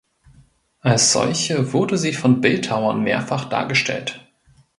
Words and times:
Als 0.79 1.11
solche 1.11 1.73
wurde 1.73 1.95
sie 1.95 2.11
von 2.13 2.41
Bildhauern 2.41 3.03
mehrfach 3.03 3.45
dargestellt. 3.49 4.27